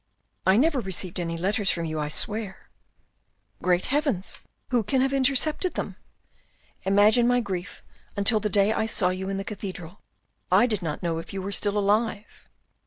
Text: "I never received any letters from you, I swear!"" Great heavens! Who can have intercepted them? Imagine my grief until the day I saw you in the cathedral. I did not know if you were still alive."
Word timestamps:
"I 0.51 0.57
never 0.57 0.79
received 0.79 1.19
any 1.19 1.37
letters 1.37 1.69
from 1.69 1.85
you, 1.85 1.99
I 1.99 2.07
swear!"" 2.07 2.71
Great 3.61 3.85
heavens! 3.85 4.39
Who 4.69 4.81
can 4.81 4.99
have 5.01 5.13
intercepted 5.13 5.75
them? 5.75 5.95
Imagine 6.85 7.27
my 7.27 7.39
grief 7.39 7.83
until 8.17 8.39
the 8.39 8.49
day 8.49 8.73
I 8.73 8.87
saw 8.87 9.09
you 9.09 9.29
in 9.29 9.37
the 9.37 9.43
cathedral. 9.43 10.01
I 10.51 10.65
did 10.65 10.81
not 10.81 11.03
know 11.03 11.19
if 11.19 11.33
you 11.33 11.41
were 11.43 11.51
still 11.51 11.77
alive." 11.77 12.49